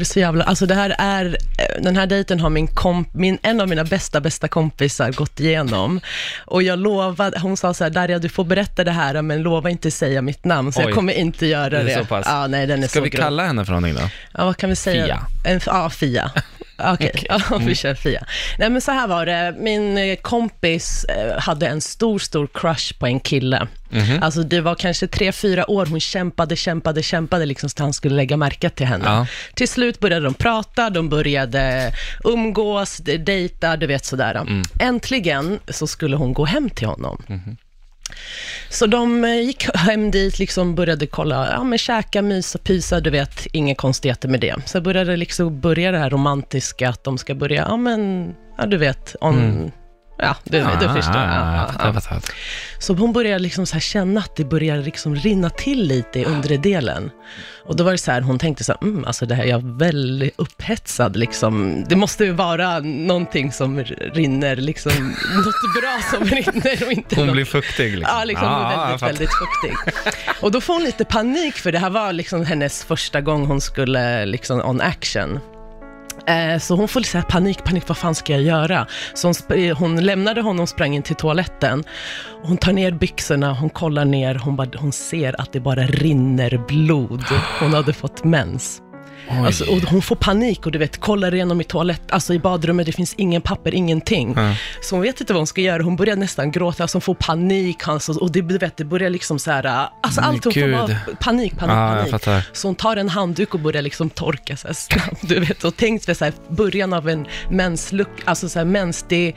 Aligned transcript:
är 0.00 0.04
så 0.04 0.18
jävla, 0.18 0.44
alltså 0.44 0.66
det 0.66 0.74
här 0.74 0.94
är, 0.98 1.24
eh, 1.58 1.82
den 1.82 1.96
här 1.96 2.06
dejten 2.06 2.40
har 2.40 2.50
min 2.50 2.66
komp, 2.66 3.14
min, 3.14 3.38
en 3.42 3.60
av 3.60 3.68
mina 3.68 3.84
bästa, 3.84 4.20
bästa 4.20 4.48
kompisar 4.48 5.12
gått 5.12 5.40
igenom. 5.40 6.00
Och 6.46 6.62
jag 6.62 6.78
lovade, 6.78 7.38
hon 7.40 7.56
sa 7.56 7.74
så 7.74 7.84
här, 7.84 7.90
Darja 7.90 8.18
du 8.18 8.28
får 8.28 8.44
berätta 8.44 8.84
det 8.84 8.90
här, 8.92 9.22
men 9.22 9.42
lova 9.42 9.70
inte 9.70 9.90
säga 9.90 10.22
mitt 10.22 10.44
namn, 10.44 10.72
så 10.72 10.80
Oj. 10.80 10.86
jag 10.86 10.94
kommer 10.94 11.12
inte 11.12 11.46
göra 11.46 11.70
Det 11.70 11.78
är 11.78 11.84
det. 11.84 11.94
så 11.94 12.04
pass. 12.04 12.26
Ja, 12.28 12.46
nej, 12.46 12.66
den 12.66 12.82
är 12.82 12.88
Ska 12.88 12.98
så 12.98 13.04
vi 13.04 13.10
grov. 13.10 13.22
kalla 13.22 13.46
henne 13.46 13.64
för 13.64 13.72
någonting 13.72 13.94
då? 13.94 14.10
Ja, 14.38 14.44
vad 14.44 14.56
kan 14.56 14.70
vi 14.70 14.76
säga? 14.76 15.04
Fia. 15.04 15.52
En, 15.52 15.60
ja, 15.66 15.90
Fia. 15.90 16.30
Okej, 16.78 17.12
ja, 17.28 17.40
Mm. 17.50 17.66
vi 17.66 17.74
kör 17.74 17.94
Fia. 17.94 18.24
Nej, 18.58 18.70
men 18.70 18.80
så 18.80 18.92
här 18.92 19.06
var 19.08 19.26
det. 19.26 19.54
Min 19.58 19.98
eh, 19.98 20.16
kompis 20.16 21.04
eh, 21.04 21.38
hade 21.40 21.66
en 21.66 21.80
stor, 21.80 22.18
stor 22.18 22.48
crush 22.54 22.98
på 22.98 23.06
en 23.06 23.20
kille. 23.20 23.68
Mhm. 23.90 24.22
Alltså 24.22 24.42
det 24.42 24.60
var 24.60 24.74
kanske 24.74 25.06
tre, 25.06 25.32
fyra 25.32 25.70
år 25.70 25.86
hon 25.86 26.00
kämpade, 26.00 26.56
kämpade, 26.56 27.02
kämpade 27.02 27.46
liksom 27.46 27.68
så 27.70 27.74
att 27.74 27.78
han 27.78 27.92
skulle 27.92 28.14
lägga 28.16 28.36
märke 28.36 28.70
till 28.70 28.86
henne. 28.86 29.04
Ja. 29.06 29.26
Till 29.54 29.68
slut 29.68 30.00
började 30.00 30.24
de 30.24 30.34
prata, 30.34 30.90
de 30.90 31.08
började 31.08 31.92
umgås, 32.24 32.96
de- 32.96 33.18
dejta, 33.18 33.76
du 33.76 33.86
vet 33.86 34.04
sådär. 34.04 34.34
Mm. 34.34 34.62
Äntligen 34.80 35.58
så 35.68 35.86
skulle 35.86 36.16
hon 36.16 36.32
gå 36.32 36.44
hem 36.44 36.70
till 36.70 36.86
honom. 36.86 37.22
Mhm. 37.28 37.56
Så 38.70 38.86
de 38.86 39.24
eh, 39.24 39.40
gick 39.40 39.76
hem 39.76 40.10
dit, 40.10 40.38
liksom 40.38 40.74
började 40.74 41.06
kolla, 41.06 41.50
ja 41.50 41.64
men 41.64 41.78
käka, 41.78 42.22
mysa, 42.22 42.58
pysa, 42.58 43.00
du 43.00 43.10
vet, 43.10 43.46
inga 43.52 43.74
konstigheter 43.74 44.28
med 44.28 44.40
det. 44.40 44.54
Så 44.66 44.80
började 44.80 45.16
liksom 45.16 45.60
börja 45.60 45.92
det 45.92 45.98
här 45.98 46.10
romantiska, 46.10 46.88
att 46.88 47.04
de 47.04 47.18
ska 47.18 47.34
börja, 47.34 47.66
ja 47.68 47.76
men, 47.76 48.34
ja 48.58 48.66
du 48.66 48.76
vet, 48.76 49.16
on, 49.20 49.38
mm 49.38 49.70
ja 50.18 50.34
förstår. 50.94 51.14
Ja, 51.16 51.22
Ah, 51.22 51.56
ja, 51.56 51.60
jag 51.60 51.68
fattar, 51.72 51.86
ja. 51.88 51.94
jag 51.94 52.02
fattar. 52.02 52.34
Så 52.78 52.94
hon 52.94 53.12
började 53.12 53.38
liksom 53.38 53.66
så 53.66 53.78
känna 53.78 54.20
att 54.20 54.36
det 54.36 54.44
började 54.44 54.82
liksom 54.82 55.14
rinna 55.16 55.50
till 55.50 55.82
lite 55.88 56.20
i 56.20 56.24
undre 56.24 56.56
delen. 56.56 57.10
Och 57.64 57.76
då 57.76 57.84
var 57.84 57.92
det 57.92 57.98
så 57.98 58.10
här, 58.10 58.20
hon 58.20 58.38
tänkte 58.38 58.64
så 58.64 58.72
här, 58.72 58.82
mm, 58.82 59.04
alltså 59.04 59.26
det 59.26 59.34
här, 59.34 59.44
jag 59.44 59.60
är 59.64 59.78
väldigt 59.78 60.34
upphetsad 60.36 61.16
liksom. 61.16 61.84
Det 61.88 61.96
måste 61.96 62.24
ju 62.24 62.32
vara 62.32 62.78
någonting 62.80 63.52
som 63.52 63.84
rinner, 63.84 64.56
liksom, 64.56 64.92
något 65.36 65.82
bra 65.82 66.00
som 66.10 66.24
rinner 66.28 66.86
och 66.86 66.92
inte 66.92 67.16
Hon 67.16 67.26
något 67.26 67.32
blir 67.34 67.44
fuktig 67.44 67.98
liksom. 67.98 68.16
Ja, 68.18 68.24
liksom 68.24 68.48
Ah, 68.48 68.60
jag 68.60 68.68
väldigt, 68.78 69.00
fattar. 69.00 69.06
väldigt 69.06 69.30
fuktig. 69.30 69.94
Och 70.40 70.50
då 70.52 70.60
får 70.60 70.74
hon 70.74 70.82
lite 70.84 71.04
panik, 71.04 71.54
för 71.54 71.72
det 71.72 71.78
här 71.78 71.90
var 71.90 72.12
liksom 72.12 72.44
hennes 72.44 72.84
första 72.84 73.20
gång 73.20 73.46
hon 73.46 73.60
skulle 73.60 74.26
liksom 74.26 74.60
on 74.60 74.80
action. 74.80 75.40
Eh, 76.28 76.58
så 76.58 76.76
hon 76.76 76.88
får 76.88 77.00
lite 77.00 77.10
så 77.10 77.18
här 77.18 77.24
panik, 77.24 77.64
panik, 77.64 77.88
vad 77.88 77.96
fan 77.96 78.14
ska 78.14 78.32
jag 78.32 78.42
göra? 78.42 78.86
Så 79.14 79.28
hon, 79.28 79.58
eh, 79.58 79.78
hon 79.78 80.04
lämnade 80.04 80.40
honom 80.40 80.62
och 80.62 80.68
sprang 80.68 80.94
in 80.94 81.02
till 81.02 81.16
toaletten. 81.16 81.84
Hon 82.42 82.56
tar 82.56 82.72
ner 82.72 82.92
byxorna, 82.92 83.52
hon 83.52 83.70
kollar 83.70 84.04
ner, 84.04 84.34
hon, 84.34 84.56
bara, 84.56 84.68
hon 84.76 84.92
ser 84.92 85.40
att 85.40 85.52
det 85.52 85.60
bara 85.60 85.86
rinner 85.86 86.64
blod. 86.68 87.24
Hon 87.60 87.74
hade 87.74 87.92
fått 87.92 88.24
mens. 88.24 88.82
Alltså, 89.30 89.64
och 89.64 89.78
hon 89.82 90.02
får 90.02 90.16
panik 90.16 90.66
och 90.66 90.72
du 90.72 90.78
vet, 90.78 91.00
kollar 91.00 91.34
igenom 91.34 91.60
i 91.60 91.64
toalett, 91.64 92.02
alltså 92.12 92.34
i 92.34 92.38
badrummet, 92.38 92.86
det 92.86 92.92
finns 92.92 93.14
ingen 93.16 93.42
papper, 93.42 93.74
ingenting. 93.74 94.34
Ja. 94.36 94.54
Så 94.82 94.94
hon 94.94 95.02
vet 95.02 95.20
inte 95.20 95.32
vad 95.32 95.40
hon 95.40 95.46
ska 95.46 95.60
göra, 95.60 95.82
hon 95.82 95.96
börjar 95.96 96.16
nästan 96.16 96.50
gråta, 96.50 96.84
alltså 96.84 96.96
hon 96.96 97.02
får 97.02 97.14
panik, 97.14 97.88
alltså, 97.88 98.12
och 98.12 98.32
det, 98.32 98.40
du 98.42 98.58
vet, 98.58 98.76
det 98.76 98.84
börjar 98.84 99.10
liksom 99.10 99.38
så 99.38 99.50
här, 99.50 99.88
alltså 100.02 100.20
Men 100.20 100.30
allt 100.30 100.44
hon 100.44 100.52
får 100.52 100.72
bara 100.72 100.98
panik, 101.20 101.56
panik, 101.58 101.74
Ja, 101.76 101.94
panik. 101.96 102.10
fattar. 102.10 102.42
Så 102.52 102.68
hon 102.68 102.74
tar 102.74 102.96
en 102.96 103.08
handduk 103.08 103.54
och 103.54 103.60
börjar 103.60 103.82
liksom 103.82 104.10
torka 104.10 104.56
så 104.56 104.66
här 104.66 104.74
snabbt, 104.74 105.28
du 105.28 105.40
vet, 105.40 105.64
och 105.64 105.76
tänk 105.76 106.06
dig 106.06 106.14
så 106.14 106.24
här, 106.24 106.34
början 106.48 106.92
av 106.92 107.08
en 107.08 107.26
mensluck, 107.50 108.08
alltså 108.24 108.48
så 108.48 108.58
här, 108.58 108.66
mens, 108.66 109.04
det, 109.08 109.32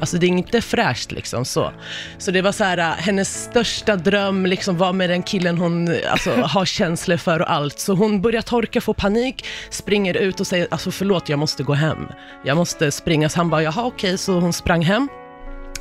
alltså 0.00 0.16
det 0.18 0.26
är 0.26 0.28
inte 0.28 0.60
fräscht 0.60 1.12
liksom 1.12 1.44
så. 1.44 1.72
Så 2.18 2.30
det 2.30 2.42
var 2.42 2.52
så 2.52 2.64
här, 2.64 2.78
äh, 2.78 2.84
hennes 2.84 3.44
största 3.44 3.96
dröm 3.96 4.46
liksom 4.46 4.76
var 4.78 4.92
med 4.92 5.10
den 5.10 5.22
killen 5.22 5.58
hon 5.58 5.96
alltså, 6.10 6.30
har 6.32 6.64
känslor 6.64 7.16
för 7.16 7.40
och 7.42 7.50
allt. 7.52 7.78
Så 7.80 7.94
hon 7.94 8.20
börjar 8.22 8.42
torka, 8.42 8.80
får 8.80 8.94
panik, 8.94 9.25
springer 9.70 10.16
ut 10.16 10.40
och 10.40 10.46
säger, 10.46 10.68
alltså 10.70 10.90
förlåt, 10.90 11.28
jag 11.28 11.38
måste 11.38 11.62
gå 11.62 11.72
hem. 11.74 12.08
Jag 12.44 12.56
måste 12.56 12.90
springa. 12.90 13.28
Så 13.28 13.38
han 13.38 13.50
bara, 13.50 13.62
jaha 13.62 13.84
okej, 13.84 14.18
så 14.18 14.40
hon 14.40 14.52
sprang 14.52 14.82
hem. 14.82 15.08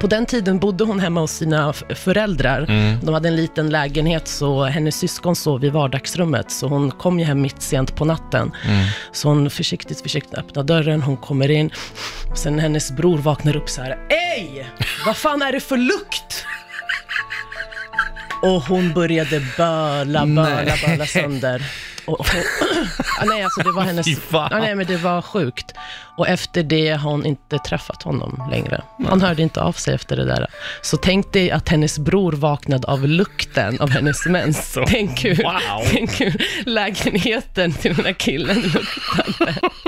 På 0.00 0.06
den 0.06 0.26
tiden 0.26 0.58
bodde 0.58 0.84
hon 0.84 1.00
hemma 1.00 1.20
hos 1.20 1.32
sina 1.32 1.72
föräldrar. 1.72 2.66
De 3.04 3.14
hade 3.14 3.28
en 3.28 3.36
liten 3.36 3.70
lägenhet, 3.70 4.28
så 4.28 4.64
hennes 4.64 4.96
syskon 4.98 5.36
sov 5.36 5.64
i 5.64 5.68
vardagsrummet. 5.68 6.50
Så 6.50 6.68
hon 6.68 6.90
kom 6.90 7.18
ju 7.18 7.24
hem 7.24 7.40
mitt 7.40 7.62
sent 7.62 7.96
på 7.96 8.04
natten. 8.04 8.52
Så 9.12 9.28
hon 9.28 9.50
försiktigt, 9.50 10.00
försiktigt 10.00 10.34
öppnar 10.34 10.62
dörren, 10.62 11.02
hon 11.02 11.16
kommer 11.16 11.50
in. 11.50 11.70
Sen 12.34 12.58
hennes 12.58 12.90
bror 12.92 13.18
vaknar 13.18 13.56
upp 13.56 13.68
så 13.68 13.82
här, 13.82 13.98
Ej! 14.10 14.66
Vad 15.06 15.16
fan 15.16 15.42
är 15.42 15.52
det 15.52 15.60
för 15.60 15.76
lukt? 15.76 16.35
Och 18.46 18.62
hon 18.62 18.92
började 18.92 19.42
böla, 19.56 20.26
böla, 20.26 20.72
böla 20.86 21.06
sönder. 21.06 21.62
Och 22.06 22.26
hon, 22.32 22.42
ja, 23.18 23.24
nej, 23.26 23.42
alltså 23.42 23.60
det 23.60 23.72
var 23.72 23.82
hennes... 23.82 24.06
Ja, 24.32 24.48
nej, 24.50 24.74
men 24.74 24.86
det 24.86 24.96
var 24.96 25.22
sjukt. 25.22 25.72
Och 26.16 26.28
efter 26.28 26.62
det 26.62 26.90
har 26.90 27.10
hon 27.10 27.26
inte 27.26 27.58
träffat 27.58 28.02
honom 28.02 28.48
längre. 28.50 28.82
Han 29.08 29.20
hörde 29.20 29.42
inte 29.42 29.60
av 29.60 29.72
sig 29.72 29.94
efter 29.94 30.16
det 30.16 30.24
där. 30.24 30.46
Så 30.82 30.96
tänk 30.96 31.32
dig 31.32 31.50
att 31.50 31.68
hennes 31.68 31.98
bror 31.98 32.32
vaknade 32.32 32.88
av 32.88 33.08
lukten 33.08 33.80
av 33.80 33.90
hennes 33.90 34.26
mens. 34.26 34.72
Så, 34.72 34.84
tänk, 34.88 35.24
hur, 35.24 35.42
wow. 35.42 35.86
tänk 35.90 36.20
hur 36.20 36.42
lägenheten 36.66 37.72
till 37.72 37.94
den 37.94 38.04
här 38.04 38.12
killen 38.12 38.60
luktade. 38.60 39.54